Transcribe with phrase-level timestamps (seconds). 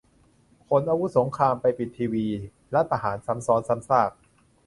[0.67, 2.25] ขนอาวุธสงครามไปปิดทีวี
[2.73, 4.11] รัฐประหารซ้ำซ้อนซ้ำซาก